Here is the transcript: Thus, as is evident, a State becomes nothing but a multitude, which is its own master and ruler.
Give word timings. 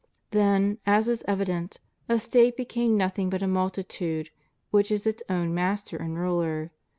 Thus, 0.31 0.77
as 0.83 1.07
is 1.07 1.23
evident, 1.27 1.77
a 2.09 2.17
State 2.17 2.57
becomes 2.57 2.97
nothing 2.97 3.29
but 3.29 3.43
a 3.43 3.47
multitude, 3.47 4.31
which 4.71 4.89
is 4.89 5.05
its 5.05 5.21
own 5.29 5.53
master 5.53 5.95
and 5.95 6.17
ruler. 6.17 6.71